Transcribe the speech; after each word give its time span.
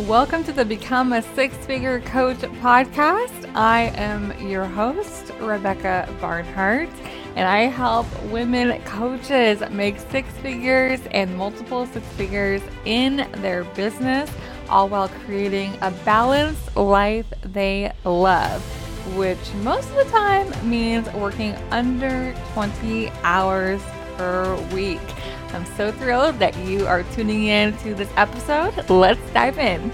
Welcome 0.00 0.42
to 0.44 0.52
the 0.52 0.64
Become 0.64 1.12
a 1.12 1.22
Six 1.22 1.54
Figure 1.66 2.00
Coach 2.00 2.38
podcast. 2.38 3.48
I 3.54 3.92
am 3.94 4.36
your 4.44 4.64
host, 4.64 5.30
Rebecca 5.38 6.12
Barnhart, 6.20 6.88
and 7.36 7.46
I 7.46 7.66
help 7.66 8.08
women 8.24 8.82
coaches 8.82 9.62
make 9.70 10.00
six 10.00 10.28
figures 10.38 10.98
and 11.12 11.36
multiple 11.36 11.86
six 11.86 12.04
figures 12.08 12.60
in 12.84 13.28
their 13.34 13.62
business, 13.62 14.28
all 14.68 14.88
while 14.88 15.08
creating 15.26 15.78
a 15.80 15.92
balanced 16.04 16.74
life 16.76 17.32
they 17.44 17.92
love, 18.04 18.64
which 19.14 19.54
most 19.62 19.88
of 19.90 19.94
the 19.94 20.10
time 20.10 20.68
means 20.68 21.08
working 21.12 21.54
under 21.70 22.34
20 22.54 23.10
hours 23.22 23.80
per 24.16 24.56
week. 24.72 25.00
I'm 25.52 25.66
so 25.76 25.92
thrilled 25.92 26.38
that 26.38 26.56
you 26.58 26.86
are 26.86 27.02
tuning 27.14 27.44
in 27.44 27.76
to 27.78 27.94
this 27.94 28.10
episode. 28.16 28.88
Let's 28.90 29.20
dive 29.30 29.58
in. 29.58 29.92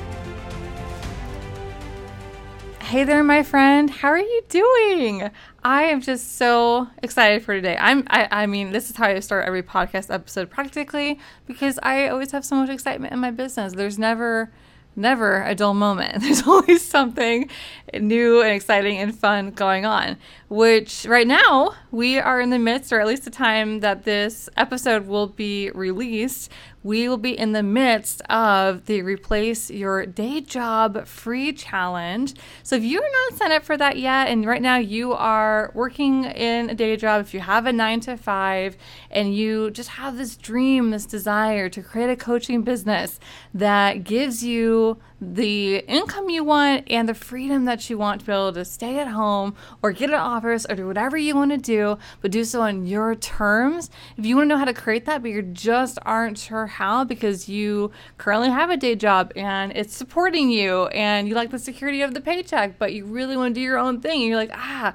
Hey 2.80 3.04
there, 3.04 3.22
my 3.22 3.42
friend. 3.42 3.88
How 3.88 4.08
are 4.08 4.18
you 4.18 4.42
doing? 4.48 5.30
I 5.62 5.84
am 5.84 6.00
just 6.00 6.36
so 6.36 6.88
excited 7.02 7.44
for 7.44 7.54
today. 7.54 7.76
I'm 7.78 8.04
I, 8.08 8.26
I 8.30 8.46
mean, 8.46 8.72
this 8.72 8.90
is 8.90 8.96
how 8.96 9.06
I 9.06 9.20
start 9.20 9.46
every 9.46 9.62
podcast 9.62 10.12
episode 10.12 10.50
practically 10.50 11.18
because 11.46 11.78
I 11.82 12.08
always 12.08 12.32
have 12.32 12.44
so 12.44 12.56
much 12.56 12.68
excitement 12.68 13.12
in 13.12 13.18
my 13.20 13.30
business. 13.30 13.74
There's 13.74 13.98
never 13.98 14.50
never 14.96 15.42
a 15.44 15.54
dull 15.54 15.74
moment. 15.74 16.20
There's 16.22 16.46
always 16.46 16.84
something 16.84 17.48
new 17.94 18.42
and 18.42 18.52
exciting 18.52 18.98
and 18.98 19.16
fun 19.16 19.50
going 19.50 19.84
on, 19.84 20.16
which 20.50 21.06
right 21.06 21.28
now 21.28 21.72
we 21.92 22.18
are 22.18 22.40
in 22.40 22.50
the 22.50 22.58
midst, 22.58 22.92
or 22.92 23.00
at 23.00 23.06
least 23.06 23.24
the 23.24 23.30
time 23.30 23.78
that 23.80 24.02
this 24.02 24.48
episode 24.56 25.06
will 25.06 25.28
be 25.28 25.70
released, 25.70 26.50
we 26.82 27.08
will 27.08 27.18
be 27.18 27.38
in 27.38 27.52
the 27.52 27.62
midst 27.62 28.20
of 28.22 28.86
the 28.86 29.02
Replace 29.02 29.70
Your 29.70 30.04
Day 30.06 30.40
Job 30.40 31.06
free 31.06 31.52
challenge. 31.52 32.34
So 32.64 32.74
if 32.74 32.82
you're 32.82 33.28
not 33.28 33.38
signed 33.38 33.52
up 33.52 33.62
for 33.62 33.76
that 33.76 33.96
yet, 33.96 34.26
and 34.26 34.44
right 34.44 34.60
now 34.60 34.78
you 34.78 35.12
are 35.12 35.70
working 35.72 36.24
in 36.24 36.68
a 36.68 36.74
day 36.74 36.96
job, 36.96 37.20
if 37.20 37.32
you 37.32 37.40
have 37.40 37.66
a 37.66 37.72
nine 37.72 38.00
to 38.00 38.16
five 38.16 38.76
and 39.08 39.32
you 39.32 39.70
just 39.70 39.90
have 39.90 40.16
this 40.16 40.34
dream, 40.34 40.90
this 40.90 41.06
desire 41.06 41.68
to 41.68 41.80
create 41.80 42.10
a 42.10 42.16
coaching 42.16 42.62
business 42.62 43.20
that 43.54 44.02
gives 44.02 44.42
you 44.42 44.98
the 45.20 45.78
income 45.86 46.30
you 46.30 46.42
want 46.42 46.84
and 46.90 47.08
the 47.08 47.14
freedom 47.14 47.66
that 47.66 47.90
you 47.90 47.98
want 47.98 48.20
to 48.20 48.26
be 48.26 48.32
able 48.32 48.52
to 48.52 48.64
stay 48.64 48.98
at 48.98 49.08
home 49.08 49.54
or 49.82 49.92
get 49.92 50.10
an 50.10 50.16
office 50.16 50.64
or 50.68 50.74
do 50.74 50.86
whatever 50.86 51.16
you 51.16 51.34
want 51.34 51.50
to 51.50 51.58
do, 51.58 51.98
but 52.20 52.30
do 52.30 52.42
so 52.44 52.62
on 52.62 52.86
your 52.86 53.14
terms. 53.14 53.90
If 54.16 54.24
you 54.24 54.36
want 54.36 54.46
to 54.46 54.54
know 54.54 54.58
how 54.58 54.64
to 54.64 54.74
create 54.74 55.04
that, 55.06 55.22
but 55.22 55.30
you 55.30 55.42
just 55.42 55.98
aren't 56.06 56.38
sure 56.38 56.66
how 56.66 57.04
because 57.04 57.48
you 57.48 57.90
currently 58.18 58.48
have 58.48 58.70
a 58.70 58.76
day 58.76 58.94
job 58.94 59.32
and 59.36 59.72
it's 59.76 59.94
supporting 59.94 60.50
you 60.50 60.86
and 60.86 61.28
you 61.28 61.34
like 61.34 61.50
the 61.50 61.58
security 61.58 62.02
of 62.02 62.14
the 62.14 62.20
paycheck, 62.20 62.78
but 62.78 62.94
you 62.94 63.04
really 63.04 63.36
want 63.36 63.54
to 63.54 63.60
do 63.60 63.62
your 63.62 63.78
own 63.78 64.00
thing, 64.00 64.20
and 64.20 64.28
you're 64.28 64.36
like, 64.36 64.52
ah, 64.54 64.94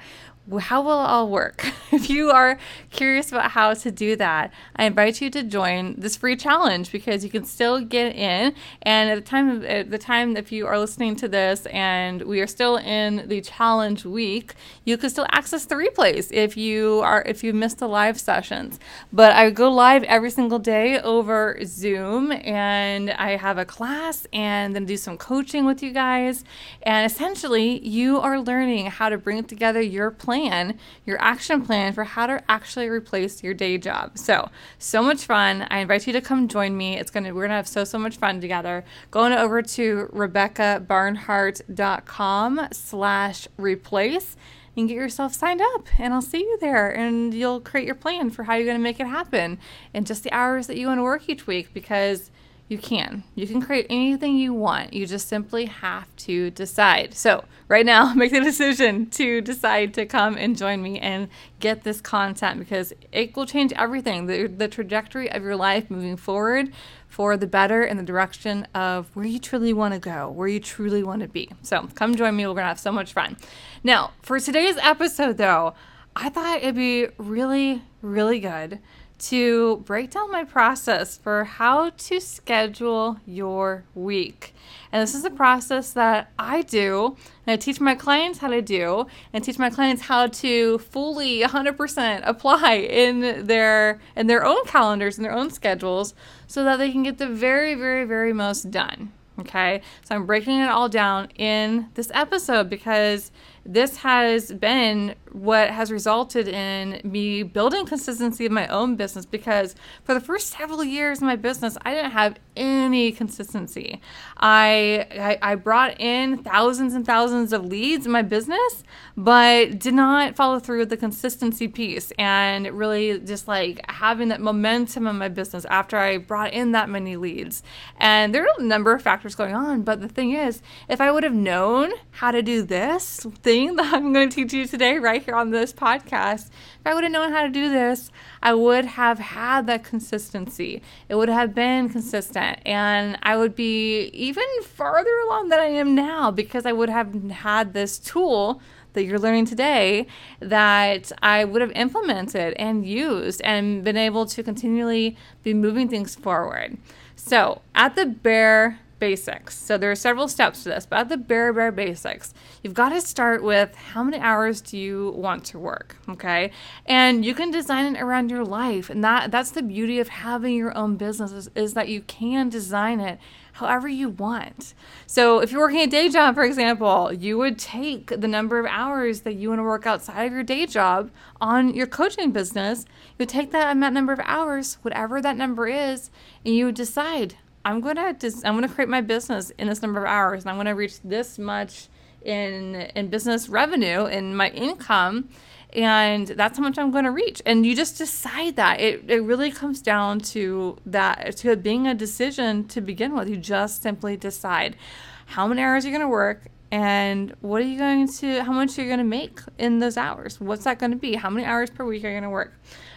how 0.59 0.81
will 0.81 1.01
it 1.01 1.07
all 1.07 1.29
work? 1.29 1.65
if 1.91 2.09
you 2.09 2.29
are 2.29 2.59
curious 2.91 3.31
about 3.31 3.51
how 3.51 3.73
to 3.73 3.91
do 3.91 4.15
that, 4.15 4.53
I 4.75 4.85
invite 4.85 5.19
you 5.19 5.29
to 5.31 5.41
join 5.41 5.95
this 5.97 6.15
free 6.15 6.35
challenge 6.35 6.91
because 6.91 7.23
you 7.23 7.31
can 7.31 7.45
still 7.45 7.81
get 7.81 8.15
in. 8.15 8.53
And 8.83 9.09
at 9.09 9.15
the 9.15 9.21
time, 9.21 9.65
at 9.65 9.89
the 9.89 9.97
time, 9.97 10.37
if 10.37 10.51
you 10.51 10.67
are 10.67 10.77
listening 10.77 11.15
to 11.17 11.27
this 11.27 11.65
and 11.67 12.21
we 12.21 12.41
are 12.41 12.47
still 12.47 12.77
in 12.77 13.27
the 13.27 13.41
challenge 13.41 14.05
week, 14.05 14.53
you 14.83 14.97
can 14.97 15.09
still 15.09 15.25
access 15.31 15.65
the 15.65 15.75
replays 15.75 16.31
if 16.31 16.55
you 16.55 17.01
are 17.03 17.23
if 17.25 17.43
you 17.43 17.51
missed 17.51 17.79
the 17.79 17.87
live 17.87 18.19
sessions. 18.19 18.79
But 19.11 19.33
I 19.33 19.49
go 19.49 19.71
live 19.71 20.03
every 20.03 20.29
single 20.29 20.59
day 20.59 20.99
over 20.99 21.57
Zoom, 21.65 22.31
and 22.31 23.09
I 23.11 23.37
have 23.37 23.57
a 23.57 23.65
class 23.65 24.27
and 24.31 24.75
then 24.75 24.85
do 24.85 24.97
some 24.97 25.17
coaching 25.17 25.65
with 25.65 25.81
you 25.81 25.91
guys. 25.91 26.43
And 26.83 27.11
essentially, 27.11 27.79
you 27.85 28.19
are 28.19 28.39
learning 28.39 28.87
how 28.87 29.09
to 29.09 29.17
bring 29.17 29.43
together 29.43 29.81
your 29.81 30.11
plan 30.11 30.34
plan, 30.35 30.77
your 31.05 31.21
action 31.21 31.65
plan 31.65 31.93
for 31.93 32.03
how 32.03 32.27
to 32.27 32.43
actually 32.49 32.89
replace 32.89 33.41
your 33.41 33.53
day 33.53 33.77
job. 33.77 34.17
So, 34.17 34.49
so 34.77 35.01
much 35.01 35.23
fun. 35.25 35.65
I 35.69 35.79
invite 35.79 36.05
you 36.07 36.13
to 36.13 36.21
come 36.21 36.49
join 36.49 36.75
me. 36.75 36.97
It's 36.97 37.11
gonna 37.11 37.33
we're 37.33 37.43
gonna 37.43 37.55
have 37.55 37.67
so 37.67 37.85
so 37.85 37.97
much 37.97 38.17
fun 38.17 38.41
together. 38.41 38.83
Going 39.11 39.31
over 39.31 39.61
to 39.61 40.09
RebeccaBarnhart.com 40.13 42.67
slash 42.71 43.47
replace 43.57 44.35
and 44.77 44.89
get 44.89 44.95
yourself 44.95 45.33
signed 45.33 45.61
up 45.61 45.87
and 45.97 46.13
I'll 46.13 46.21
see 46.21 46.39
you 46.39 46.57
there 46.59 46.89
and 46.89 47.33
you'll 47.33 47.61
create 47.61 47.85
your 47.85 47.95
plan 47.95 48.29
for 48.29 48.43
how 48.43 48.55
you're 48.55 48.65
going 48.65 48.77
to 48.77 48.83
make 48.83 48.99
it 48.99 49.07
happen 49.07 49.57
and 49.93 50.05
just 50.05 50.23
the 50.23 50.31
hours 50.33 50.67
that 50.67 50.75
you 50.75 50.87
want 50.87 50.97
to 50.97 51.03
work 51.03 51.29
each 51.29 51.47
week 51.47 51.73
because 51.73 52.29
you 52.67 52.79
can. 52.79 53.23
You 53.35 53.45
can 53.45 53.61
create 53.61 53.85
anything 53.89 54.37
you 54.37 54.53
want. 54.53 54.93
You 54.93 55.05
just 55.05 55.27
simply 55.27 55.65
have 55.65 56.13
to 56.17 56.49
decide. 56.49 57.13
So, 57.13 57.45
right 57.67 57.85
now, 57.85 58.13
make 58.15 58.31
the 58.31 58.41
decision 58.41 59.09
to 59.11 59.41
decide 59.41 59.93
to 59.95 60.05
come 60.05 60.35
and 60.35 60.57
join 60.57 60.81
me 60.81 60.99
and 60.99 61.27
get 61.59 61.83
this 61.83 62.01
content 62.01 62.59
because 62.59 62.91
it 63.11 63.35
will 63.35 63.45
change 63.45 63.71
everything 63.73 64.25
the, 64.25 64.47
the 64.47 64.67
trajectory 64.67 65.31
of 65.31 65.43
your 65.43 65.55
life 65.55 65.91
moving 65.91 66.17
forward 66.17 66.71
for 67.07 67.37
the 67.37 67.47
better 67.47 67.83
in 67.83 67.97
the 67.97 68.03
direction 68.03 68.67
of 68.73 69.15
where 69.15 69.25
you 69.25 69.39
truly 69.39 69.71
want 69.71 69.93
to 69.93 69.99
go, 69.99 70.29
where 70.29 70.47
you 70.47 70.59
truly 70.59 71.03
want 71.03 71.21
to 71.21 71.27
be. 71.27 71.49
So, 71.61 71.87
come 71.93 72.15
join 72.15 72.35
me. 72.35 72.47
We're 72.47 72.53
going 72.53 72.63
to 72.63 72.69
have 72.69 72.79
so 72.79 72.91
much 72.91 73.13
fun. 73.13 73.37
Now, 73.83 74.11
for 74.23 74.39
today's 74.39 74.77
episode, 74.77 75.37
though, 75.37 75.75
I 76.15 76.29
thought 76.29 76.63
it'd 76.63 76.75
be 76.75 77.09
really, 77.17 77.83
really 78.01 78.39
good 78.39 78.79
to 79.17 79.77
break 79.77 80.11
down 80.11 80.31
my 80.31 80.43
process 80.43 81.17
for 81.17 81.43
how 81.43 81.89
to 81.89 82.19
schedule 82.19 83.17
your 83.25 83.85
week. 83.93 84.53
And 84.91 85.01
this 85.01 85.15
is 85.15 85.25
a 85.25 85.29
process 85.29 85.91
that 85.93 86.31
I 86.37 86.61
do 86.61 87.17
and 87.45 87.53
I 87.53 87.57
teach 87.57 87.79
my 87.79 87.95
clients 87.95 88.39
how 88.39 88.49
to 88.49 88.61
do 88.61 89.07
and 89.33 89.43
teach 89.43 89.59
my 89.59 89.69
clients 89.69 90.03
how 90.03 90.27
to 90.27 90.77
fully 90.79 91.41
100% 91.43 92.21
apply 92.25 92.73
in 92.73 93.45
their 93.45 93.99
in 94.15 94.27
their 94.27 94.45
own 94.45 94.65
calendars 94.65 95.17
and 95.17 95.25
their 95.25 95.33
own 95.33 95.49
schedules 95.49 96.13
so 96.47 96.63
that 96.63 96.77
they 96.77 96.91
can 96.91 97.03
get 97.03 97.17
the 97.17 97.27
very 97.27 97.75
very 97.75 98.05
very 98.05 98.33
most 98.33 98.71
done. 98.71 99.11
Okay? 99.39 99.81
So 100.03 100.15
I'm 100.15 100.25
breaking 100.25 100.59
it 100.59 100.69
all 100.69 100.89
down 100.89 101.29
in 101.35 101.89
this 101.95 102.09
episode 102.13 102.69
because 102.69 103.31
this 103.65 103.97
has 103.97 104.51
been 104.51 105.15
what 105.31 105.69
has 105.69 105.91
resulted 105.91 106.47
in 106.47 107.01
me 107.03 107.43
building 107.43 107.85
consistency 107.85 108.45
in 108.45 108.53
my 108.53 108.67
own 108.67 108.95
business 108.95 109.25
because 109.25 109.75
for 110.03 110.13
the 110.13 110.21
first 110.21 110.55
several 110.55 110.83
years 110.83 111.19
in 111.19 111.27
my 111.27 111.35
business, 111.35 111.77
I 111.83 111.93
didn't 111.93 112.11
have 112.11 112.37
any 112.55 113.11
consistency. 113.11 113.99
I, 114.37 115.07
I, 115.41 115.51
I 115.51 115.55
brought 115.55 115.99
in 115.99 116.37
thousands 116.37 116.93
and 116.93 117.05
thousands 117.05 117.51
of 117.51 117.65
leads 117.65 118.05
in 118.05 118.11
my 118.11 118.21
business, 118.21 118.83
but 119.17 119.79
did 119.79 119.95
not 119.95 120.35
follow 120.35 120.59
through 120.59 120.79
with 120.79 120.89
the 120.89 120.97
consistency 120.97 121.67
piece 121.67 122.11
and 122.17 122.67
really 122.67 123.19
just 123.19 123.47
like 123.47 123.81
having 123.89 124.29
that 124.29 124.39
momentum 124.39 125.07
in 125.07 125.17
my 125.17 125.27
business 125.27 125.65
after 125.65 125.97
I 125.97 126.17
brought 126.17 126.53
in 126.53 126.71
that 126.73 126.87
many 126.87 127.17
leads. 127.17 127.63
And 127.97 128.33
there 128.33 128.43
are 128.43 128.53
a 128.57 128.63
number 128.63 128.93
of 128.93 129.01
factors 129.01 129.35
going 129.35 129.55
on, 129.55 129.81
but 129.81 130.01
the 130.01 130.07
thing 130.07 130.31
is, 130.31 130.61
if 130.87 131.01
I 131.01 131.11
would 131.11 131.23
have 131.23 131.33
known 131.33 131.91
how 132.11 132.31
to 132.31 132.41
do 132.41 132.61
this 132.61 133.25
thing 133.41 133.54
that 133.55 133.93
I'm 133.93 134.11
going 134.11 134.29
to 134.29 134.35
teach 134.35 134.53
you 134.53 134.67
today, 134.67 134.99
right 134.99 135.23
here 135.23 135.33
on 135.33 135.51
this 135.51 135.71
podcast, 135.71 136.49
if 136.49 136.85
I 136.85 136.93
would 136.93 137.03
have 137.03 137.11
known 137.11 137.31
how 137.31 137.43
to 137.43 137.49
do 137.49 137.69
this, 137.69 138.11
I 138.43 138.53
would 138.53 138.83
have 138.83 139.17
had 139.17 139.65
that 139.67 139.85
consistency. 139.85 140.81
It 141.07 141.15
would 141.15 141.29
have 141.29 141.55
been 141.55 141.87
consistent, 141.87 142.59
and 142.65 143.17
I 143.23 143.37
would 143.37 143.55
be 143.55 144.07
even 144.07 144.43
farther 144.63 145.17
along 145.25 145.49
than 145.49 145.59
I 145.59 145.67
am 145.67 145.95
now 145.95 146.31
because 146.31 146.65
I 146.65 146.73
would 146.73 146.89
have 146.89 147.13
had 147.31 147.73
this 147.73 147.97
tool 147.97 148.61
that 148.91 149.05
you're 149.05 149.19
learning 149.19 149.45
today 149.45 150.07
that 150.41 151.13
I 151.21 151.45
would 151.45 151.61
have 151.61 151.71
implemented 151.71 152.55
and 152.55 152.85
used 152.85 153.41
and 153.41 153.85
been 153.85 153.97
able 153.97 154.25
to 154.25 154.43
continually 154.43 155.15
be 155.43 155.53
moving 155.53 155.87
things 155.87 156.13
forward. 156.15 156.77
So, 157.15 157.61
at 157.73 157.95
the 157.95 158.05
bare 158.05 158.79
basics. 159.05 159.55
So 159.55 159.77
there 159.77 159.91
are 159.91 159.95
several 159.95 160.27
steps 160.27 160.63
to 160.63 160.69
this, 160.69 160.87
but 160.87 160.97
at 160.97 161.09
the 161.09 161.17
bare, 161.17 161.53
bare 161.53 161.71
basics, 161.71 162.33
you've 162.63 162.73
got 162.73 162.89
to 162.89 162.99
start 162.99 163.43
with 163.43 163.75
how 163.75 164.01
many 164.01 164.17
hours 164.17 164.61
do 164.61 164.79
you 164.79 165.13
want 165.15 165.45
to 165.45 165.59
work, 165.59 165.97
okay? 166.09 166.49
And 166.87 167.23
you 167.23 167.35
can 167.35 167.51
design 167.51 167.95
it 167.95 168.01
around 168.01 168.31
your 168.31 168.43
life, 168.43 168.89
and 168.89 169.03
that 169.03 169.29
that's 169.29 169.51
the 169.51 169.61
beauty 169.61 169.99
of 169.99 170.07
having 170.07 170.55
your 170.55 170.75
own 170.75 170.95
business 170.95 171.31
is, 171.31 171.51
is 171.53 171.75
that 171.75 171.87
you 171.87 172.01
can 172.01 172.49
design 172.49 172.99
it 172.99 173.19
however 173.53 173.87
you 173.87 174.09
want. 174.09 174.73
So 175.05 175.39
if 175.39 175.51
you're 175.51 175.61
working 175.61 175.81
a 175.81 175.87
day 175.87 176.09
job, 176.09 176.33
for 176.33 176.43
example, 176.43 177.13
you 177.13 177.37
would 177.37 177.59
take 177.59 178.07
the 178.07 178.27
number 178.27 178.59
of 178.59 178.65
hours 178.65 179.21
that 179.21 179.35
you 179.35 179.49
want 179.49 179.59
to 179.59 179.63
work 179.63 179.85
outside 179.85 180.23
of 180.23 180.33
your 180.33 180.43
day 180.43 180.65
job 180.65 181.11
on 181.39 181.75
your 181.75 181.87
coaching 181.87 182.31
business. 182.31 182.85
You 183.11 183.15
would 183.19 183.29
take 183.29 183.51
that 183.51 183.71
amount 183.71 183.93
number 183.93 184.13
of 184.13 184.19
hours, 184.25 184.79
whatever 184.81 185.21
that 185.21 185.37
number 185.37 185.67
is, 185.67 186.09
and 186.43 186.55
you 186.55 186.65
would 186.65 186.75
decide 186.75 187.35
I'm 187.65 187.81
gonna 187.81 188.15
I'm 188.45 188.53
gonna 188.53 188.69
create 188.69 188.89
my 188.89 189.01
business 189.01 189.49
in 189.57 189.67
this 189.67 189.81
number 189.81 189.99
of 189.99 190.05
hours, 190.05 190.43
and 190.43 190.51
I'm 190.51 190.55
gonna 190.55 190.75
reach 190.75 191.01
this 191.01 191.37
much 191.37 191.89
in 192.23 192.75
in 192.95 193.09
business 193.09 193.49
revenue 193.49 194.05
in 194.05 194.35
my 194.35 194.49
income 194.49 195.29
and 195.75 196.27
that's 196.27 196.57
how 196.57 196.63
much 196.63 196.77
I'm 196.77 196.91
to 196.91 197.11
reach. 197.11 197.41
And 197.45 197.65
you 197.65 197.75
just 197.75 197.97
decide 197.97 198.55
that. 198.55 198.79
It, 198.79 199.09
it 199.09 199.21
really 199.21 199.51
comes 199.51 199.81
down 199.81 200.21
to 200.21 200.77
that, 200.85 201.35
to 201.37 201.55
being 201.57 201.85
a 201.85 201.93
decision 201.93 202.67
to 202.69 202.79
begin 202.79 203.13
with. 203.13 203.29
You 203.29 203.35
just 203.35 203.83
simply 203.83 204.15
decide 204.15 204.77
how 205.25 205.47
many 205.47 205.61
hours 205.61 205.85
you're 205.85 205.91
to 205.99 206.07
work 206.07 206.43
and 206.71 207.35
what 207.41 207.61
are 207.61 207.65
you 207.65 207.77
going 207.77 208.07
to, 208.07 208.43
how 208.43 208.53
much 208.53 208.77
you're 208.77 208.87
going 208.87 208.99
to 208.99 209.03
make 209.03 209.39
in 209.57 209.79
those 209.79 209.97
hours. 209.97 210.39
What's 210.39 210.63
that 210.63 210.79
going 210.79 210.91
to 210.91 210.97
be? 210.97 211.15
How 211.15 211.29
many 211.29 211.45
hours 211.45 211.69
per 211.69 211.83
week 211.83 212.05
are 212.05 212.07
you 212.07 212.13
going 212.13 212.23
to 212.23 212.29
work? 212.29 212.53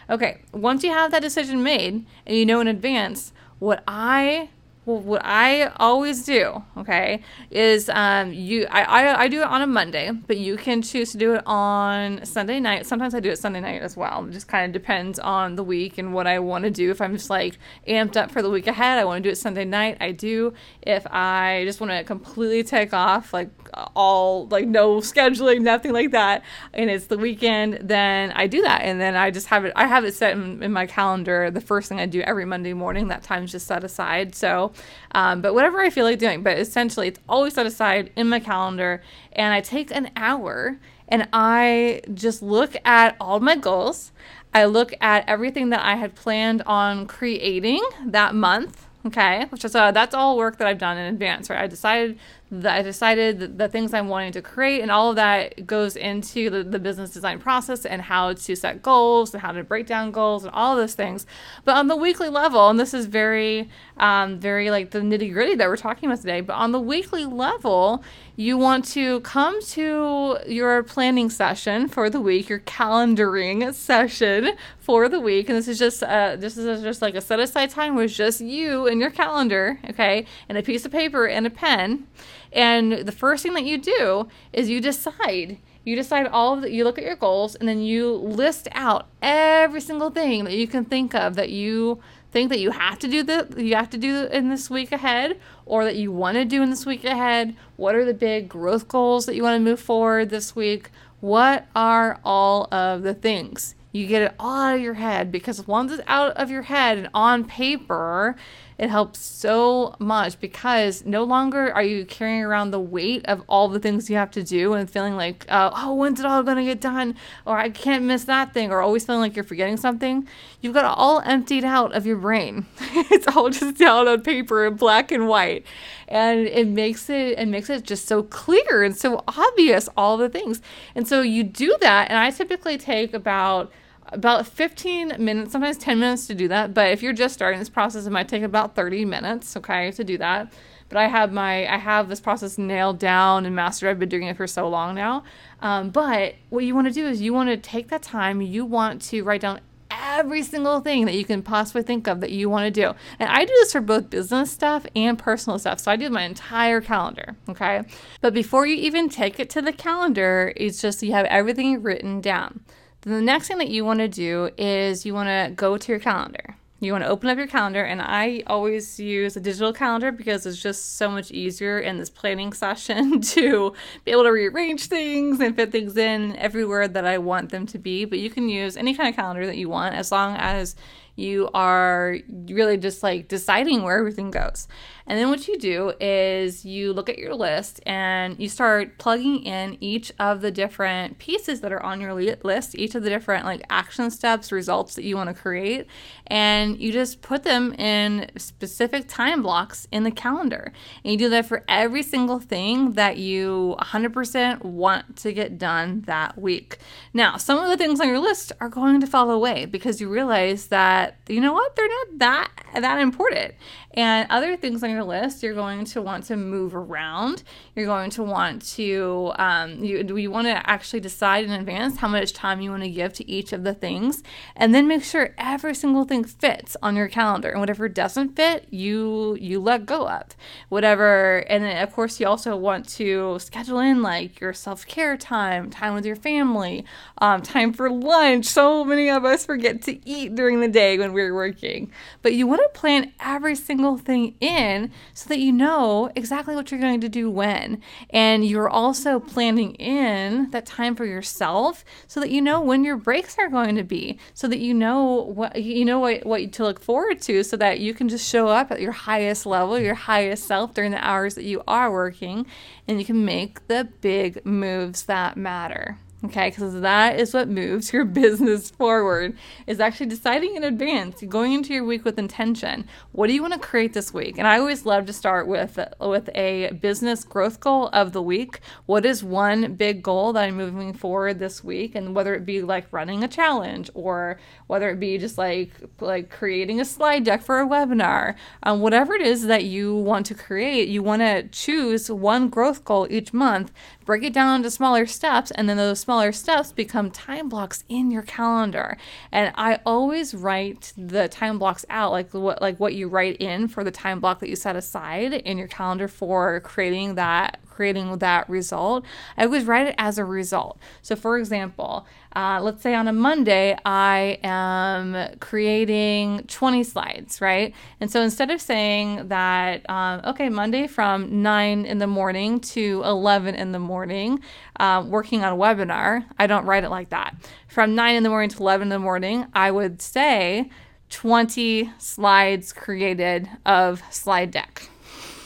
Okay, 0.09 0.43
once 0.53 0.85
you 0.85 0.91
have 0.91 1.11
that 1.11 1.21
decision 1.21 1.63
made 1.63 2.07
and 2.27 2.37
you 2.37 2.47
know 2.47 2.61
in 2.61 2.69
advance, 2.69 3.33
what 3.59 3.83
I 3.89 4.51
well, 4.89 5.01
what 5.01 5.23
I 5.23 5.67
always 5.77 6.25
do, 6.25 6.63
okay, 6.79 7.23
is 7.51 7.91
um, 7.91 8.33
you 8.33 8.67
I, 8.71 8.83
I, 8.85 9.21
I 9.25 9.29
do 9.29 9.43
it 9.43 9.47
on 9.47 9.61
a 9.61 9.67
Monday, 9.67 10.11
but 10.11 10.39
you 10.39 10.57
can 10.57 10.81
choose 10.81 11.13
to 11.13 11.19
do 11.19 11.35
it 11.35 11.43
on 11.45 12.25
Sunday 12.25 12.59
night. 12.59 12.87
Sometimes 12.87 13.15
I 13.15 13.21
do 13.21 13.29
it 13.29 13.39
Sunday 13.39 13.61
night 13.61 13.83
as 13.83 13.99
well. 13.99 14.25
It 14.25 14.33
just 14.33 14.49
kind 14.49 14.65
of 14.65 14.73
depends 14.73 15.19
on 15.19 15.57
the 15.57 15.63
week 15.63 15.99
and 15.99 16.15
what 16.15 16.27
I 16.27 16.39
want 16.39 16.65
to 16.65 16.71
do. 16.71 16.91
If 16.91 17.03
I'm 17.03 17.13
just 17.13 17.29
like 17.29 17.59
amped 17.87 18.17
up 18.17 18.31
for 18.31 18.41
the 18.41 18.49
week 18.49 18.67
ahead, 18.67 18.99
I 18.99 19.05
want 19.05 19.23
to 19.23 19.29
do 19.29 19.31
it 19.31 19.37
Sunday 19.37 19.67
night. 19.67 19.99
I 20.01 20.13
do. 20.13 20.55
If 20.81 21.07
I 21.09 21.65
just 21.67 21.83
want 21.83 21.91
to 21.91 22.03
completely 22.03 22.63
take 22.63 22.95
off, 22.95 23.35
like 23.35 23.51
all 23.95 24.47
like 24.47 24.67
no 24.67 25.01
scheduling, 25.01 25.61
nothing 25.61 25.93
like 25.93 26.13
that, 26.13 26.43
and 26.73 26.89
it's 26.89 27.09
the 27.09 27.19
weekend, 27.19 27.81
then 27.83 28.33
I 28.33 28.47
do 28.47 28.63
that, 28.63 28.81
and 28.85 28.99
then 28.99 29.17
I 29.17 29.31
just 29.33 29.49
have 29.49 29.67
it. 29.67 29.73
I 29.77 29.87
have 29.87 30.07
it 30.07 30.15
set 30.15 30.33
in, 30.33 30.63
in 30.63 30.73
my 30.73 30.87
calendar. 30.87 31.51
The 31.51 31.61
first 31.61 31.91
thing 31.91 32.01
I 32.01 32.07
do 32.07 32.23
every 32.23 32.47
Monday 32.47 32.73
morning. 32.73 33.09
That 33.09 33.23
time's 33.23 33.53
just 33.53 33.67
set 33.67 33.85
aside. 33.85 34.35
So 34.35 34.73
um, 35.13 35.41
but 35.41 35.55
whatever 35.55 35.81
I 35.81 35.91
feel 35.91 36.05
like 36.05 36.19
doing, 36.19 36.43
but 36.43 36.59
essentially 36.59 37.09
it's 37.09 37.21
always 37.29 37.55
set 37.55 37.67
aside 37.67 38.11
in 38.17 38.29
my 38.29 38.41
calendar. 38.41 39.03
And 39.33 39.53
I 39.55 39.61
take 39.61 39.91
an 39.91 40.11
hour 40.17 40.79
and 41.09 41.29
I 41.33 42.03
just 42.13 42.43
look 42.43 42.77
at 42.85 43.17
all 43.21 43.41
my 43.41 43.57
goals. 43.57 44.13
I 44.53 44.65
look 44.65 44.95
at 45.01 45.29
everything 45.29 45.71
that 45.71 45.85
I 45.85 45.97
had 45.97 46.15
planned 46.15 46.63
on 46.63 47.07
creating 47.07 47.83
that 48.07 48.35
month. 48.35 48.87
Okay, 49.07 49.47
which 49.51 49.65
is 49.65 49.75
uh, 49.75 49.93
that's 49.93 50.13
all 50.15 50.37
work 50.37 50.59
that 50.59 50.67
I've 50.67 50.79
done 50.79 50.99
in 50.99 51.15
advance, 51.15 51.49
right? 51.49 51.61
I 51.61 51.67
decided 51.69 52.19
that 52.51 52.79
I 52.79 52.83
decided 52.83 53.41
the, 53.41 53.47
the, 53.49 53.69
things 53.69 53.93
I'm 53.93 54.09
wanting 54.09 54.33
to 54.33 54.43
create, 54.43 54.81
and 54.81 54.91
all 54.91 55.11
of 55.11 55.17
that 55.17 55.67
goes 55.67 55.97
into 55.97 56.49
the, 56.49 56.63
the 56.63 56.79
business 56.79 57.11
design 57.11 57.39
process 57.39 57.85
and 57.85 58.01
how 58.01 58.33
to 58.33 58.57
set 58.57 58.83
goals 58.83 59.35
and 59.35 59.43
how 59.43 59.53
to 59.53 59.63
break 59.63 59.87
down 59.87 60.13
goals 60.13 60.45
and 60.45 60.55
all 60.55 60.73
of 60.73 60.79
those 60.79 60.95
things. 60.95 61.27
But 61.65 61.77
on 61.77 61.89
the 61.89 61.97
weekly 61.97 62.31
level, 62.31 62.71
and 62.71 62.81
this 62.81 62.95
is 62.95 63.05
very, 63.05 63.69
um, 63.99 64.39
very 64.39 64.71
like 64.71 64.93
the 64.93 65.01
nitty 65.01 65.33
gritty 65.33 65.57
that 65.57 65.69
we're 65.69 65.77
talking 65.77 66.09
about 66.09 66.21
today, 66.21 66.41
but 66.41 66.55
on 66.55 66.73
the 66.73 66.81
weekly 66.81 67.27
level, 67.27 68.03
you 68.35 68.57
want 68.57 68.85
to 68.87 69.21
come 69.21 69.61
to 69.63 70.39
your 70.47 70.83
planning 70.85 71.29
session 71.29 71.89
for 71.89 72.09
the 72.09 72.21
week, 72.21 72.49
your 72.49 72.61
calendaring 72.61 73.75
session 73.75 74.53
for 74.79 75.09
the 75.09 75.21
week, 75.21 75.49
and 75.51 75.59
this 75.59 75.69
is 75.69 75.79
just 75.79 76.03
uh, 76.03 76.37
this 76.37 76.57
is 76.57 76.83
just 76.83 77.03
like 77.03 77.15
a 77.15 77.21
set 77.21 77.41
aside 77.41 77.69
time 77.69 77.95
with 77.95 78.13
just 78.13 78.41
you 78.41 78.87
and 78.87 79.01
your 79.01 79.11
calendar, 79.11 79.81
okay, 79.91 80.25
and 80.49 80.57
a 80.57 80.63
piece 80.63 80.87
of 80.87 80.93
paper 80.93 81.27
and 81.27 81.47
a 81.47 81.51
pen 81.51 82.07
and 82.53 82.93
the 82.93 83.13
first 83.13 83.43
thing 83.43 83.55
that 83.55 83.65
you 83.65 83.79
do 83.79 84.29
is 84.53 84.69
you 84.69 84.81
decide. 84.81 85.59
You 85.85 85.97
decide 85.97 86.27
all 86.27 86.55
of 86.55 86.63
the, 86.63 86.71
you 86.71 86.85
look 86.85 86.99
at 86.99 87.05
your 87.05 87.17
goals 87.17 87.55
and 87.55 87.69
then 87.69 87.81
you 87.81 88.13
list 88.13 88.69
out 88.73 89.09
every 89.23 89.81
single 89.81 90.11
thing 90.11 90.45
that 90.45 90.55
you 90.55 90.67
can 90.67 90.85
think 90.85 91.15
of 91.15 91.35
that 91.37 91.51
you 91.51 92.01
think 92.31 92.51
that 92.51 92.61
you 92.61 92.73
have 92.73 92.99
to 92.99 93.09
do 93.09 93.23
the 93.23 93.55
you 93.57 93.75
have 93.75 93.89
to 93.91 93.99
do 93.99 94.27
in 94.27 94.51
this 94.51 94.69
week 94.69 94.93
ahead 94.93 95.41
or 95.65 95.85
that 95.85 95.97
you 95.97 96.13
want 96.13 96.37
to 96.37 96.45
do 96.45 96.63
in 96.63 96.71
this 96.71 96.85
week 96.85 97.05
ahead. 97.05 97.57
What 97.77 97.95
are 97.95 98.05
the 98.05 98.15
big 98.15 98.49
growth 98.49 98.87
goals 98.89 99.27
that 99.27 99.35
you 99.35 99.43
want 99.43 99.59
to 99.59 99.65
move 99.65 99.81
forward 99.81 100.31
this 100.31 100.55
week? 100.55 100.91
What 101.21 101.67
are 101.75 102.21
all 102.25 102.73
of 102.73 103.03
the 103.03 103.15
things? 103.15 103.75
You 103.93 104.07
get 104.07 104.23
it 104.23 104.35
all 104.39 104.57
out 104.57 104.77
of 104.77 104.83
your 104.83 104.95
head 104.95 105.33
because 105.33 105.67
once 105.67 105.91
it's 105.91 106.03
out 106.07 106.33
of 106.37 106.51
your 106.51 106.63
head 106.63 106.99
and 106.99 107.09
on 107.15 107.45
paper, 107.45 108.37
it 108.79 108.91
helps 108.91 109.19
so 109.19 109.97
much 109.99 110.39
because 110.39 111.05
no 111.05 111.25
longer 111.25 111.73
are 111.75 111.83
you 111.83 112.05
carrying 112.05 112.45
around 112.45 112.71
the 112.71 112.79
weight 112.79 113.27
of 113.27 113.43
all 113.49 113.67
the 113.67 113.81
things 113.81 114.09
you 114.09 114.17
have 114.17 114.31
to 114.31 114.45
do 114.45 114.75
and 114.75 114.89
feeling 114.89 115.17
like, 115.17 115.45
uh, 115.49 115.71
oh, 115.75 115.95
when's 115.95 116.21
it 116.21 116.27
all 116.27 116.45
going 116.45 116.59
to 116.59 116.65
get 116.65 116.81
done? 116.81 117.17
Or 117.45 117.59
I 117.59 117.71
can't 117.71 118.05
miss 118.05 118.25
that 118.25 118.55
thing, 118.55 118.71
or 118.71 118.81
always 118.81 119.05
feeling 119.05 119.21
like 119.21 119.35
you're 119.35 119.45
forgetting 119.45 119.79
something. 119.79 120.29
You've 120.61 120.75
got 120.75 120.85
it 120.85 120.97
all 120.97 121.21
emptied 121.21 121.65
out 121.65 121.93
of 121.93 122.07
your 122.07 122.19
brain. 122.19 122.67
it's 122.81 123.27
all 123.37 123.51
just 123.51 123.79
down 123.79 124.07
on 124.07 124.23
paper 124.23 124.65
in 124.67 124.75
black 124.75 125.11
and 125.11 125.27
white. 125.27 125.67
And 126.07 126.47
it 126.47 126.69
makes 126.69 127.11
it 127.11 127.39
it 127.39 127.49
makes 127.49 127.69
it 127.69 127.83
just 127.83 128.07
so 128.07 128.23
clear 128.23 128.85
and 128.85 128.97
so 128.97 129.25
obvious 129.27 129.89
all 129.97 130.17
the 130.17 130.29
things. 130.29 130.63
And 130.95 131.07
so 131.09 131.21
you 131.21 131.43
do 131.43 131.77
that, 131.81 132.11
and 132.11 132.19
I 132.19 132.31
typically 132.31 132.79
take 132.79 133.13
about 133.13 133.73
about 134.13 134.47
15 134.47 135.15
minutes, 135.19 135.53
sometimes 135.53 135.77
10 135.79 135.99
minutes 135.99 136.27
to 136.29 136.35
do 136.35 136.49
that. 136.49 136.75
But 136.75 136.91
if 136.91 137.03
you're 137.03 137.13
just 137.13 137.35
starting 137.35 137.59
this 137.59 137.69
process, 137.69 138.07
it 138.07 138.11
might 138.11 138.29
take 138.29 138.43
about 138.43 138.75
30 138.75 139.05
minutes, 139.05 139.57
okay, 139.57 139.91
to 139.93 140.05
do 140.05 140.19
that. 140.19 140.53
But 140.89 140.99
I 140.99 141.09
have 141.09 141.33
my 141.33 141.67
I 141.73 141.77
have 141.77 142.09
this 142.09 142.21
process 142.21 142.57
nailed 142.57 142.99
down 142.99 143.45
and 143.45 143.55
mastered. 143.55 143.91
I've 143.91 143.99
been 143.99 144.09
doing 144.09 144.25
it 144.25 144.37
for 144.37 144.47
so 144.47 144.69
long 144.69 144.95
now. 144.95 145.23
Um, 145.61 145.91
but 145.91 146.37
what 146.49 146.65
you 146.65 146.75
want 146.75 146.87
to 146.87 146.93
do 146.93 147.07
is 147.07 147.21
you 147.21 147.35
want 147.35 147.51
to 147.51 147.59
take 147.59 147.89
that 147.89 148.03
time. 148.03 148.41
You 148.41 148.65
want 148.65 149.03
to 149.03 149.23
write 149.23 149.43
down 149.43 149.61
every 149.91 150.43
single 150.43 150.81
thing 150.81 151.05
that 151.05 151.15
you 151.15 151.25
can 151.25 151.43
possibly 151.43 151.83
think 151.83 152.07
of 152.07 152.21
that 152.21 152.31
you 152.31 152.49
want 152.49 152.73
to 152.73 152.81
do. 152.81 152.95
And 153.19 153.29
I 153.29 153.45
do 153.45 153.53
this 153.61 153.73
for 153.73 153.81
both 153.81 154.11
business 154.11 154.51
stuff 154.51 154.87
and 154.97 155.19
personal 155.19 155.59
stuff. 155.59 155.81
So 155.81 155.91
I 155.91 155.97
do 155.97 156.09
my 156.11 156.23
entire 156.23 156.81
calendar, 156.81 157.37
okay? 157.49 157.83
But 158.21 158.35
before 158.35 158.67
you 158.67 158.77
even 158.77 159.09
take 159.09 159.39
it 159.39 159.51
to 159.51 159.63
the 159.63 159.73
calendar, 159.73 160.53
it's 160.57 160.81
just 160.81 161.03
you 161.03 161.13
have 161.13 161.27
everything 161.27 161.83
written 161.83 162.21
down. 162.21 162.61
Then 163.03 163.15
the 163.15 163.23
next 163.23 163.49
thing 163.49 163.59
that 163.59 163.69
you 163.69 163.85
want 163.85 164.01
to 164.01 164.09
do 164.09 164.51
is 164.57 165.07
you 165.07 165.15
want 165.15 165.29
to 165.29 165.55
go 165.55 165.77
to 165.77 165.93
your 165.93 166.01
calendar. 166.01 166.57
You 166.81 166.93
want 166.93 167.03
to 167.03 167.11
open 167.11 167.29
up 167.29 167.37
your 167.37 167.49
calendar, 167.49 167.83
and 167.83 168.01
I 168.01 168.45
always 168.47 169.01
use 169.01 169.37
a 169.37 169.41
digital 169.41 169.73
calendar 169.73 170.13
because 170.13 170.47
it's 170.47 170.63
just 170.63 170.97
so 170.97 171.11
much 171.11 171.33
easier 171.33 171.81
in 171.81 171.99
this 171.99 172.09
planning 172.09 172.53
session 172.65 173.21
to 173.21 173.75
be 174.05 174.13
able 174.13 174.23
to 174.23 174.31
rearrange 174.31 174.87
things 174.87 175.41
and 175.41 175.57
fit 175.57 175.73
things 175.73 175.97
in 175.97 176.37
everywhere 176.37 176.87
that 176.87 177.05
I 177.05 177.19
want 177.19 177.51
them 177.51 177.67
to 177.67 177.79
be. 177.79 178.05
But 178.05 178.21
you 178.21 178.31
can 178.31 178.49
use 178.49 178.77
any 178.77 178.95
kind 178.95 179.09
of 179.09 179.17
calendar 179.17 179.45
that 179.47 179.57
you 179.57 179.69
want 179.69 179.97
as 179.97 180.13
long 180.13 180.37
as 180.37 180.77
you 181.19 181.51
are 181.53 182.19
really 182.29 182.77
just 182.77 183.03
like 183.03 183.29
deciding 183.29 183.83
where 183.83 183.99
everything 183.99 184.31
goes. 184.31 184.69
And 185.09 185.19
then 185.19 185.31
what 185.31 185.49
you 185.49 185.59
do 185.59 185.95
is 186.01 186.67
you 186.67 186.93
look 186.93 187.09
at 187.09 187.17
your 187.17 187.35
list 187.35 187.81
and 187.87 188.39
you 188.39 188.49
start 188.51 188.99
plugging 188.99 189.43
in 189.43 189.79
each 189.81 190.13
of 190.19 190.43
the 190.43 190.51
different 190.51 191.19
pieces 191.19 191.63
that 191.63 191.73
are 191.73 191.83
on 191.83 192.01
your 192.01 192.13
list, 192.13 192.75
each 192.75 192.95
of 192.95 193.03
the 193.03 193.09
different 193.09 193.47
like 193.47 193.63
action 193.71 194.11
steps, 194.11 194.53
results 194.53 194.95
that 194.97 195.05
you 195.05 195.17
want 195.17 195.29
to 195.29 195.35
create, 195.35 195.87
and 196.27 196.79
you 196.79 196.93
just 196.93 197.23
put 197.23 197.43
them 197.43 197.73
in 197.75 198.31
specific 198.37 199.09
time 199.09 199.43
blocks 199.43 199.89
in 199.91 200.05
the 200.05 200.11
calendar. 200.11 200.73
And 201.03 201.13
you 201.13 201.19
do 201.19 201.31
that 201.31 201.47
for 201.47 201.65
every 201.69 202.03
single 202.03 202.39
thing 202.39 202.93
that 202.93 203.17
you 203.17 203.77
100% 203.81 204.63
want 204.63 205.17
to 205.17 205.33
get 205.33 205.57
done 205.57 206.03
that 206.03 206.39
week. 206.39 206.79
Now, 207.15 207.39
some 207.39 207.59
of 207.59 207.71
the 207.71 207.79
things 207.79 207.99
on 207.99 208.09
your 208.09 208.21
list 208.21 208.53
are 208.61 208.69
going 208.69 209.01
to 209.01 209.07
fall 209.07 209.31
away 209.31 209.65
because 209.65 210.03
you 210.03 210.11
realize 210.11 210.67
that 210.67 211.08
you 211.29 211.41
know 211.41 211.53
what, 211.53 211.75
they're 211.77 211.89
not 211.89 212.19
that 212.19 212.51
that 212.75 213.01
important. 213.01 213.55
And 213.95 214.31
other 214.31 214.57
things 214.57 214.85
on 214.85 214.91
your 214.91 215.03
list, 215.03 215.43
you're 215.43 215.55
going 215.55 215.85
to 215.87 216.03
want 216.03 216.25
to 216.27 216.37
move 216.37 216.75
around. 216.75 217.43
You're 217.75 217.87
going 217.87 218.11
to 218.11 218.23
want 218.23 218.65
to, 218.75 219.33
um, 219.37 219.83
you, 219.83 220.17
you 220.17 220.31
want 220.31 220.47
to 220.47 220.71
actually 220.71 221.01
decide 221.01 221.47
in 221.47 221.51
advance 221.51 221.97
how 221.97 222.07
much 222.07 222.33
time 222.33 222.61
you 222.61 222.71
want 222.71 222.85
to 222.85 222.91
give 222.91 223.13
to 223.15 223.29
each 223.29 223.53
of 223.53 223.65
the 223.65 223.75
things, 223.75 224.23
and 224.55 224.75
then 224.75 224.87
make 224.87 225.03
sure 225.03 225.35
every 225.37 225.75
single 225.75 226.05
thing 226.05 226.23
fits 226.23 226.77
on 226.83 226.97
your 226.97 227.09
calendar. 227.09 227.49
And 227.49 227.61
whatever 227.61 227.89
doesn't 227.89 228.37
fit, 228.37 228.67
you 228.71 229.37
you 229.41 229.59
let 229.59 229.87
go 229.87 230.09
of. 230.09 230.29
Whatever, 230.69 231.39
and 231.49 231.65
then 231.65 231.83
of 231.83 231.93
course 231.93 232.21
you 232.21 232.27
also 232.27 232.57
want 232.57 232.89
to 232.91 233.39
schedule 233.41 233.81
in 233.81 234.03
like 234.03 234.41
your 234.41 234.53
self 234.53 234.87
care 234.87 235.17
time, 235.17 235.71
time 235.71 235.95
with 235.95 236.07
your 236.07 236.17
family, 236.17 236.85
um, 237.19 237.43
time 237.43 237.73
for 237.73 237.91
lunch. 237.91 238.45
So 238.47 238.85
many 238.85 239.11
of 239.11 239.25
us 239.25 239.47
forget 239.47 239.83
to 239.83 240.09
eat 240.09 240.35
during 240.35 240.61
the 240.61 240.69
day 240.69 240.88
when 240.97 241.13
we're 241.13 241.35
working, 241.35 241.91
but 242.23 242.33
you 242.35 242.47
want 242.47 242.63
to 242.63 242.79
plan 242.79 243.13
every 243.21 243.57
single 243.57 243.89
single 243.89 244.05
thing 244.05 244.35
in 244.41 244.91
so 245.15 245.29
that 245.29 245.39
you 245.39 245.53
know 245.53 246.11
exactly 246.17 246.55
what 246.55 246.71
you're 246.71 246.81
going 246.81 247.01
to 247.01 247.09
do 247.09 247.31
when. 247.31 247.81
And 248.11 248.45
you're 248.45 248.69
also 248.69 249.21
planning 249.21 249.75
in 249.75 250.51
that 250.51 250.67
time 250.67 250.97
for 250.97 251.05
yourself 251.05 251.85
so 252.07 252.21
that 252.21 252.31
you 252.31 252.41
know 252.41 252.61
when 252.61 252.85
your 252.85 252.97
breaks 252.97 253.37
are 253.39 253.49
going 253.49 253.77
to 253.77 253.85
be, 253.85 254.19
so 254.35 254.49
that 254.49 254.59
you 254.59 254.75
know 254.75 255.23
what 255.23 255.63
you 255.63 255.85
know 255.85 255.99
what, 255.99 256.27
what 256.27 256.53
to 256.53 256.65
look 256.65 256.81
forward 256.81 257.21
to 257.23 257.43
so 257.43 257.57
that 257.57 257.81
you 257.81 257.95
can 257.95 258.09
just 258.09 258.29
show 258.29 258.49
up 258.49 258.71
at 258.71 258.81
your 258.81 258.93
highest 258.93 259.47
level, 259.47 259.79
your 259.79 259.95
highest 259.95 260.45
self 260.45 260.75
during 260.75 260.91
the 260.91 261.05
hours 261.05 261.35
that 261.35 261.45
you 261.45 261.63
are 261.67 261.91
working 261.91 262.47
and 262.87 262.99
you 262.99 263.05
can 263.05 263.25
make 263.25 263.67
the 263.69 263.89
big 264.01 264.45
moves 264.45 265.05
that 265.05 265.37
matter. 265.37 265.99
Okay 266.25 266.51
because 266.51 266.81
that 266.81 267.19
is 267.19 267.33
what 267.33 267.49
moves 267.49 267.93
your 267.93 268.05
business 268.23 268.71
forward 268.71 269.37
is 269.67 269.81
actually 269.81 270.07
deciding 270.07 270.57
in 270.57 270.65
advance 270.65 271.23
going 271.29 271.53
into 271.53 271.73
your 271.73 271.85
week 271.85 272.05
with 272.05 272.19
intention. 272.19 272.87
What 273.13 273.29
do 273.29 273.33
you 273.33 273.43
want 273.43 273.55
to 273.55 273.61
create 273.61 273.93
this 273.93 274.13
week? 274.13 274.39
And 274.39 274.47
i 274.47 274.59
always 274.59 274.85
love 274.85 275.07
to 275.07 275.13
start 275.13 275.47
with 275.47 275.79
with 276.01 276.29
a 276.35 276.73
business 276.73 277.25
growth 277.25 277.61
goal 277.61 277.89
of 277.93 278.13
the 278.13 278.23
week. 278.23 278.61
What 278.87 279.07
is 279.07 279.23
one 279.23 279.75
big 279.75 280.03
goal 280.03 280.33
that 280.33 280.45
i'm 280.45 280.57
moving 280.57 280.93
forward 280.93 281.39
this 281.39 281.63
week? 281.63 281.95
And 281.95 282.15
whether 282.15 282.35
it 282.35 282.45
be 282.45 282.63
like 282.63 282.93
running 282.93 283.23
a 283.23 283.29
challenge 283.29 283.91
or 283.95 284.39
whether 284.67 284.91
it 284.91 285.01
be 285.01 285.19
just 285.19 285.39
like 285.39 285.73
like 286.01 286.31
creating 286.31 286.81
a 286.81 286.85
slide 286.85 287.25
deck 287.25 287.43
for 287.43 287.61
a 287.61 287.67
webinar 287.67 288.35
um, 288.63 288.81
whatever 288.81 289.15
it 289.15 289.23
is 289.23 289.47
that 289.47 289.65
you 289.65 289.95
want 289.95 290.27
to 290.27 290.35
create 290.35 290.89
you 290.89 291.03
want 291.03 291.23
to 291.23 291.43
choose 291.49 292.11
one 292.11 292.49
growth 292.49 292.85
goal 292.85 293.07
each 293.11 293.33
month 293.33 293.73
break 294.09 294.23
it 294.23 294.33
down 294.33 294.57
into 294.57 294.71
smaller 294.71 295.05
steps, 295.05 295.51
and 295.51 295.69
then 295.69 295.77
those 295.77 296.01
smaller 296.01 296.33
steps 296.33 296.73
become 296.73 297.11
time 297.11 297.47
blocks 297.47 297.85
in 297.91 298.11
your 298.11 298.23
calendar. 298.23 298.97
And 299.31 299.53
I 299.55 299.81
always 299.85 300.33
write 300.33 300.95
the 300.97 301.29
time 301.29 301.59
blocks 301.59 301.85
out, 301.91 302.11
like 302.11 302.33
what 302.33 302.63
like 302.63 302.81
what 302.81 302.95
you 302.95 303.07
write 303.07 303.37
in 303.37 303.69
for 303.69 303.85
the 303.85 303.91
time 303.91 304.19
block 304.19 304.41
that 304.41 304.49
you 304.49 304.57
set 304.57 304.77
aside 304.77 305.35
in 305.35 305.59
your 305.59 305.69
calendar 305.69 306.09
for 306.09 306.61
creating 306.61 307.17
that 307.17 307.61
creating 307.79 308.19
that 308.19 308.51
result, 308.51 309.05
I 309.37 309.45
always 309.45 309.65
write 309.65 309.87
it 309.87 309.95
as 309.99 310.19
a 310.19 310.25
result. 310.25 310.81
So, 311.01 311.15
for 311.15 311.39
example, 311.39 312.09
uh, 312.35 312.59
let's 312.61 312.83
say 312.83 312.93
on 312.93 313.07
a 313.07 313.13
Monday, 313.13 313.77
I 313.85 314.41
am 314.43 315.37
creating 315.39 316.43
20 316.49 316.83
slides, 316.83 317.41
right? 317.41 317.73
And 318.01 318.11
so 318.11 318.21
instead 318.21 318.51
of 318.51 318.61
saying 318.61 319.29
that, 319.29 319.89
um, 319.89 320.23
okay, 320.25 320.49
Monday 320.49 320.89
from 320.89 321.41
9 321.41 321.87
in 321.87 321.99
the 321.99 322.09
morning 322.09 322.59
to 322.75 323.01
11 323.05 323.55
in 323.55 323.71
the 323.71 323.79
morning, 323.79 324.41
uh, 324.81 325.05
working 325.07 325.45
on 325.45 325.53
a 325.53 325.57
webinar, 325.57 326.25
I 326.37 326.49
don't 326.49 326.67
write 326.67 326.83
it 326.83 326.91
like 326.91 327.11
that. 327.11 327.37
From 327.69 327.95
9 327.95 328.17
in 328.17 328.25
the 328.25 328.29
morning 328.29 328.51
to 328.51 328.59
11 328.59 328.87
in 328.87 328.89
the 328.89 328.99
morning, 328.99 329.47
I 329.55 329.71
would 329.71 330.03
say 330.03 330.69
20 331.11 331.93
slides 331.99 332.73
created 332.73 333.49
of 333.65 334.03
slide 334.11 334.51
deck 334.51 334.91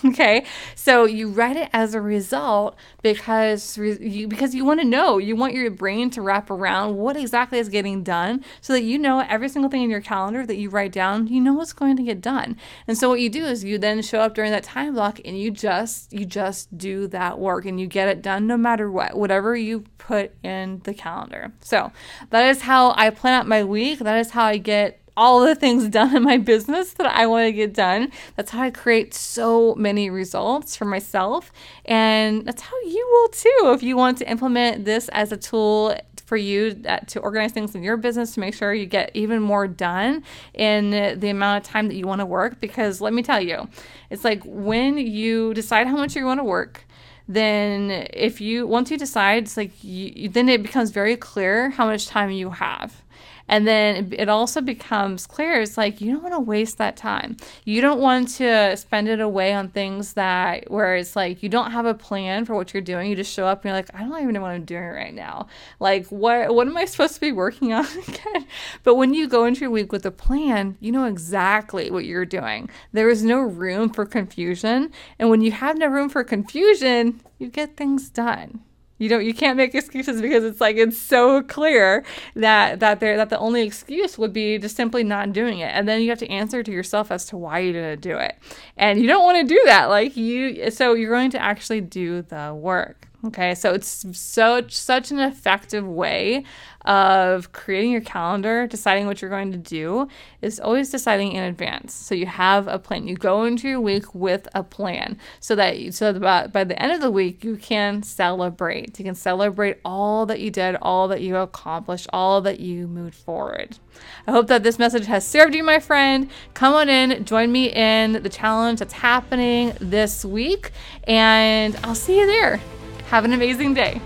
okay? 0.07 0.45
So 0.75 1.05
you 1.05 1.29
write 1.29 1.57
it 1.57 1.69
as 1.73 1.95
a 1.95 2.01
result 2.01 2.77
because 3.03 3.77
you 3.77 4.29
because 4.29 4.55
you 4.55 4.65
want 4.65 4.81
to 4.81 4.87
know. 4.87 5.19
You 5.19 5.37
want 5.37 5.55
your 5.55 5.71
brain 5.71 6.11
to 6.11 6.23
wrap 6.23 6.51
around 6.51 6.97
what 6.97 7.17
exactly 7.17 7.59
is 7.59 7.69
getting 7.69 8.03
done 8.03 8.45
so 8.61 8.73
that 8.73 8.83
you 8.83 8.99
know 8.99 9.21
every 9.29 9.49
single 9.49 9.71
thing 9.71 9.83
in 9.83 9.91
your 9.91 10.01
calendar 10.01 10.47
that 10.47 10.57
you 10.57 10.71
write 10.71 10.93
down 10.93 11.27
you 11.27 11.41
know 11.41 11.53
what's 11.55 11.73
going 11.73 11.97
to 11.97 12.03
get 12.03 12.21
done. 12.21 12.57
And 12.87 12.97
so 12.97 13.09
what 13.09 13.21
you 13.21 13.29
do 13.29 13.45
is 13.45 13.65
you 13.65 13.79
then 13.79 14.03
show 14.03 14.21
up 14.21 14.35
during 14.35 14.51
that 14.53 14.65
time 14.65 14.95
block 14.95 15.21
and 15.25 15.39
you 15.39 15.51
just 15.51 16.13
you 16.13 16.25
just 16.25 16.77
do 16.77 17.07
that 17.09 17.39
work 17.39 17.65
and 17.65 17.81
you 17.81 17.87
get 17.87 18.09
it 18.09 18.23
done 18.23 18.47
no 18.47 18.57
matter 18.57 18.91
what 18.91 19.17
whatever 19.17 19.57
you 19.57 19.85
put 19.99 20.33
in 20.43 20.81
the 20.85 20.95
calendar. 20.95 21.53
So 21.61 21.93
that 22.31 22.45
is 22.47 22.63
how 22.63 22.95
i 22.97 23.11
plan 23.11 23.35
out 23.35 23.47
my 23.47 23.65
week. 23.65 24.01
That 24.01 24.19
is 24.19 24.31
how 24.31 24.45
i 24.45 24.57
get 24.57 25.02
all 25.17 25.41
the 25.41 25.55
things 25.55 25.89
done 25.89 26.17
in 26.17 26.23
my 26.23 26.39
business 26.39 26.93
that 26.95 27.07
I 27.07 27.27
want 27.27 27.47
to 27.47 27.53
get 27.53 27.75
done. 27.75 28.11
That's 28.37 28.51
how 28.51 28.63
I 28.63 28.71
create 28.71 29.15
so 29.15 29.75
many 29.75 30.11
results 30.11 30.77
for 30.77 30.85
myself. 30.85 31.53
And 31.85 32.47
that's 32.47 32.63
how 32.63 32.81
you 32.81 33.09
will 33.13 33.29
too 33.29 33.73
if 33.75 33.83
you 33.83 33.97
want 33.97 34.19
to 34.19 34.31
implement 34.31 34.85
this 34.85 35.09
as 35.11 35.33
a 35.33 35.37
tool 35.37 35.97
for 36.25 36.37
you 36.39 36.81
uh, 36.89 36.99
to 37.09 37.21
organize 37.21 37.53
things 37.53 37.75
in 37.75 37.83
your 37.83 37.99
business 37.99 38.33
to 38.33 38.41
make 38.41 38.55
sure 38.55 38.73
you 38.73 38.87
get 38.87 39.11
even 39.13 39.43
more 39.43 39.69
done 39.69 40.25
in 40.55 40.91
the 41.21 41.29
amount 41.29 41.63
of 41.63 41.71
time 41.71 41.89
that 41.89 41.95
you 41.95 42.07
want 42.07 42.21
to 42.21 42.27
work. 42.27 42.59
Because 42.59 43.03
let 43.03 43.13
me 43.13 43.23
tell 43.23 43.41
you, 43.41 43.69
it's 44.09 44.25
like 44.25 44.43
when 44.45 44.97
you 44.97 45.53
decide 45.53 45.87
how 45.87 45.97
much 45.97 46.17
you 46.17 46.25
want 46.25 46.41
to 46.41 46.45
work, 46.45 46.87
then 47.29 48.09
if 48.15 48.41
you 48.41 48.67
once 48.67 48.91
you 48.91 48.97
decide 48.97 49.43
it's 49.43 49.59
like 49.59 49.73
you, 49.85 50.29
then 50.31 50.49
it 50.49 50.63
becomes 50.63 50.91
very 50.91 51.17
clear 51.17 51.71
how 51.71 51.85
much 51.85 52.07
time 52.07 52.31
you 52.31 52.51
have 52.51 53.02
and 53.49 53.67
then 53.67 54.13
it 54.17 54.29
also 54.29 54.61
becomes 54.61 55.27
clear 55.27 55.61
it's 55.61 55.77
like 55.77 56.01
you 56.01 56.13
don't 56.13 56.23
want 56.23 56.35
to 56.35 56.41
waste 56.41 56.79
that 56.79 56.97
time. 56.97 57.37
You 57.65 57.81
don't 57.81 58.01
want 58.01 58.29
to 58.37 58.77
spend 58.77 59.09
it 59.09 59.21
away 59.21 59.53
on 59.53 59.69
things 59.69 60.15
that 60.15 60.71
where 60.71 60.97
it's 60.97 61.17
like 61.17 61.43
you 61.43 61.49
don't 61.49 61.71
have 61.71 61.87
a 61.87 61.95
plan 61.95 62.45
for 62.45 62.55
what 62.55 62.73
you're 62.73 62.83
doing. 62.83 63.11
You 63.11 63.17
just 63.17 63.33
show 63.33 63.47
up 63.47 63.65
and 63.65 63.71
you're 63.71 63.77
like, 63.77 63.91
I 63.95 64.05
don't 64.05 64.23
even 64.23 64.35
know 64.35 64.41
what 64.41 64.51
I'm 64.51 64.65
doing 64.65 64.85
right 64.85 65.15
now. 65.15 65.47
Like 65.81 66.07
what 66.09 66.55
what 66.55 66.67
am 66.67 66.77
I 66.77 66.85
supposed 66.85 67.15
to 67.15 67.21
be 67.21 67.33
working 67.33 67.73
on 67.73 67.87
again? 68.09 68.47
But 68.83 68.95
when 68.97 69.15
you 69.15 69.29
go 69.29 69.45
into 69.45 69.61
your 69.61 69.71
week 69.71 69.93
with 69.93 70.07
a 70.07 70.11
plan, 70.11 70.77
you 70.81 70.93
know 70.93 71.05
exactly 71.05 71.91
what 71.91 72.05
you're 72.05 72.25
doing. 72.25 72.71
There 72.93 73.11
is 73.11 73.23
no 73.23 73.41
room 73.41 73.91
for 73.91 74.07
confusion. 74.07 74.91
And 75.19 75.31
when 75.31 75.41
you 75.43 75.53
have 75.53 75.79
no 75.79 75.87
room 75.87 76.09
for 76.09 76.25
confusion, 76.25 77.21
you 77.39 77.49
get 77.49 77.77
things 77.77 78.09
done. 78.09 78.61
You 79.03 79.09
don't 79.09 79.25
you 79.25 79.35
can't 79.35 79.57
make 79.57 79.75
excuses 79.75 80.23
because 80.23 80.45
it's 80.45 80.61
like 80.61 80.77
it's 80.77 80.97
so 80.97 81.43
clear 81.43 82.05
that 82.37 82.79
that 82.79 83.01
there 83.01 83.17
that 83.17 83.31
the 83.31 83.39
only 83.39 83.63
excuse 83.63 84.17
would 84.17 84.33
be 84.33 84.59
just 84.59 84.77
simply 84.77 85.03
not 85.03 85.33
doing 85.33 85.59
it. 85.59 85.73
And 85.75 85.89
then 85.89 86.03
you 86.03 86.09
have 86.11 86.21
to 86.21 86.31
answer 86.31 86.63
to 86.63 86.71
yourself 86.71 87.11
as 87.11 87.25
to 87.27 87.37
why 87.37 87.59
you 87.59 87.73
didn't 87.73 88.01
do 88.01 88.17
it. 88.17 88.39
And 88.77 89.01
you 89.01 89.09
don't 89.09 89.25
want 89.25 89.41
to 89.41 89.55
do 89.55 89.61
that. 89.65 89.87
Like 89.87 90.17
you 90.17 90.71
so 90.71 90.95
you're 90.95 91.11
going 91.11 91.33
to 91.33 91.43
actually 91.43 91.81
do 91.81 92.23
the 92.23 92.55
work. 92.55 93.09
Okay, 93.25 93.57
so 93.57 93.73
it's 93.73 94.05
so 94.19 94.63
such 94.69 95.11
an 95.11 95.19
effective 95.19 95.87
way 95.87 96.45
of 96.85 97.53
creating 97.53 97.93
your 97.93 98.01
calendar, 98.01 98.67
deciding 98.67 99.07
what 99.07 99.23
you're 99.23 99.31
going 99.31 99.53
to 99.53 99.59
do, 99.59 100.09
is 100.41 100.59
always 100.59 100.91
deciding 100.91 101.33
in 101.33 101.45
advance. 101.45 101.95
So 101.95 102.15
you 102.15 102.27
have 102.27 102.69
a 102.69 102.79
plan. 102.79 103.07
You 103.07 103.17
go 103.17 103.45
into 103.45 103.69
your 103.69 103.81
week 103.81 104.15
with 104.15 104.49
a 104.55 104.63
plan, 104.63 105.19
so 105.41 105.55
that 105.55 105.79
you, 105.79 105.93
so 105.93 106.13
that 106.13 106.53
by 106.53 106.65
the 106.65 106.81
end 106.83 106.93
of 106.93 107.01
the 107.01 107.11
week 107.11 107.45
you 107.45 107.57
can 107.57 108.03
celebrate. 108.03 108.99
You 108.99 109.05
can 109.05 109.15
celebrate 109.15 109.79
all 109.85 110.27
that 110.27 110.41
you 110.41 110.51
did, 110.51 110.77
all 110.83 111.09
that 111.09 111.21
you 111.21 111.37
accomplished, 111.37 112.09
all 112.13 112.41
that 112.43 112.61
you 112.61 112.87
moved 112.89 113.15
forward. 113.15 113.79
I 114.27 114.33
hope 114.33 114.49
that 114.49 114.63
this 114.63 114.79
message 114.79 115.07
has 115.07 115.27
served 115.27 115.55
you, 115.55 115.63
my 115.63 115.79
friend. 115.79 116.31
Come 116.55 116.75
on 116.75 116.89
in, 116.89 117.25
join 117.25 117.53
me 117.53 117.71
in 117.71 118.23
the 118.23 118.29
challenge 118.29 118.81
that's 118.81 118.95
happening 118.95 119.73
this 119.81 120.25
week, 120.25 120.73
and 121.05 121.77
I'll 121.85 121.95
see 121.95 122.19
you 122.19 122.27
there. 122.27 122.61
Have 123.09 123.25
an 123.25 123.33
amazing 123.33 123.75
day. 123.75 124.01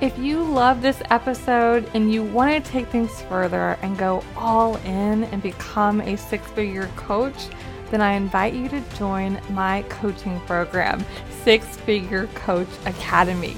If 0.00 0.18
you 0.18 0.42
love 0.42 0.82
this 0.82 1.00
episode 1.10 1.88
and 1.94 2.12
you 2.12 2.24
want 2.24 2.64
to 2.64 2.70
take 2.70 2.88
things 2.88 3.22
further 3.22 3.78
and 3.80 3.96
go 3.96 4.24
all 4.36 4.76
in 4.78 5.24
and 5.24 5.40
become 5.40 6.00
a 6.00 6.16
six 6.16 6.50
figure 6.50 6.88
coach, 6.96 7.46
then 7.90 8.00
I 8.00 8.14
invite 8.14 8.54
you 8.54 8.68
to 8.70 8.80
join 8.96 9.40
my 9.50 9.82
coaching 9.88 10.40
program, 10.40 11.04
Six 11.44 11.76
Figure 11.76 12.26
Coach 12.34 12.68
Academy. 12.86 13.54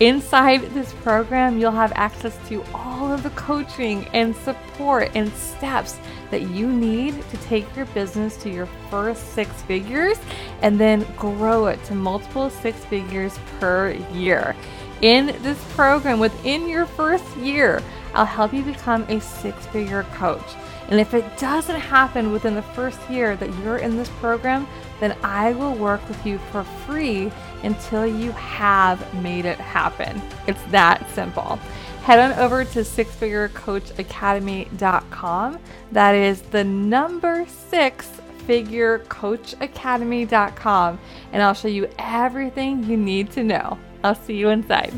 Inside 0.00 0.62
this 0.74 0.92
program, 0.92 1.58
you'll 1.58 1.70
have 1.70 1.92
access 1.94 2.36
to 2.48 2.64
all 2.74 3.12
of 3.12 3.22
the 3.22 3.30
coaching 3.30 4.06
and 4.08 4.34
support 4.36 5.10
and 5.14 5.32
steps 5.32 5.98
that 6.30 6.42
you 6.50 6.70
need 6.70 7.14
to 7.30 7.36
take 7.38 7.64
your 7.76 7.86
business 7.86 8.36
to 8.38 8.50
your 8.50 8.66
first 8.90 9.32
six 9.34 9.50
figures 9.62 10.18
and 10.62 10.78
then 10.78 11.06
grow 11.16 11.66
it 11.66 11.82
to 11.84 11.94
multiple 11.94 12.50
six 12.50 12.84
figures 12.86 13.38
per 13.60 13.92
year. 14.12 14.54
In 15.02 15.26
this 15.42 15.62
program, 15.74 16.18
within 16.18 16.66
your 16.68 16.86
first 16.86 17.36
year, 17.36 17.82
I'll 18.14 18.24
help 18.24 18.54
you 18.54 18.62
become 18.62 19.02
a 19.08 19.20
six 19.20 19.66
figure 19.66 20.04
coach. 20.14 20.54
And 20.88 21.00
if 21.00 21.14
it 21.14 21.24
doesn't 21.36 21.80
happen 21.80 22.30
within 22.32 22.54
the 22.54 22.62
first 22.62 23.00
year 23.10 23.36
that 23.36 23.52
you're 23.58 23.78
in 23.78 23.96
this 23.96 24.08
program, 24.20 24.68
then 25.00 25.16
I 25.22 25.52
will 25.52 25.74
work 25.74 26.08
with 26.08 26.24
you 26.24 26.38
for 26.50 26.64
free 26.64 27.30
until 27.62 28.06
you 28.06 28.30
have 28.32 29.22
made 29.22 29.44
it 29.44 29.58
happen. 29.58 30.22
It's 30.46 30.62
that 30.70 31.06
simple. 31.10 31.56
Head 32.02 32.18
on 32.20 32.32
over 32.38 32.64
to 32.64 32.78
sixfigurecoachacademy.com. 32.80 35.58
That 35.92 36.14
is 36.14 36.40
the 36.42 36.64
number 36.64 37.46
six 37.48 38.08
figurecoachacademy.com, 38.46 40.98
and 41.32 41.42
I'll 41.42 41.54
show 41.54 41.68
you 41.68 41.88
everything 41.98 42.84
you 42.84 42.96
need 42.96 43.32
to 43.32 43.42
know. 43.42 43.76
I'll 44.04 44.14
see 44.14 44.36
you 44.36 44.48
inside. 44.50 44.92